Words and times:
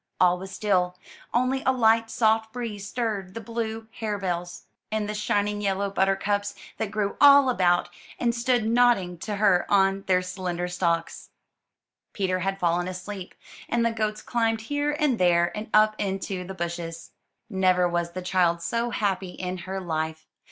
All 0.19 0.39
was 0.39 0.49
still; 0.49 0.97
only 1.31 1.61
a 1.63 1.71
light, 1.71 2.09
soft 2.09 2.51
breeze 2.51 2.87
stirred 2.89 3.35
the 3.35 3.39
blue 3.39 3.87
harebells, 3.99 4.63
and 4.91 5.07
the 5.07 5.13
shining 5.13 5.61
yellow 5.61 5.91
buttercups, 5.91 6.55
that 6.77 6.89
grew 6.89 7.15
all 7.21 7.51
about, 7.51 7.87
and 8.19 8.33
stood 8.33 8.65
nodding 8.65 9.19
to 9.19 9.35
her 9.35 9.63
on 9.69 10.03
their 10.07 10.23
slender 10.23 10.67
stalks. 10.67 11.29
Peter 12.13 12.39
had 12.39 12.57
281 12.57 12.57
MY 12.57 12.57
BOOK 12.57 12.87
HOUSE 12.95 13.01
fallen 13.05 13.17
asleep, 13.21 13.35
and 13.69 13.85
the 13.85 13.91
goats 13.91 14.21
climbed 14.23 14.61
here 14.61 14.97
and 14.99 15.19
there, 15.19 15.55
and 15.55 15.69
up 15.71 15.93
into 15.99 16.43
the 16.45 16.55
bushes. 16.55 17.11
Never 17.47 17.87
was 17.87 18.13
the 18.13 18.23
child 18.23 18.59
so 18.63 18.89
happy 18.89 19.29
in 19.33 19.59
her 19.69 19.79
life. 19.79 20.25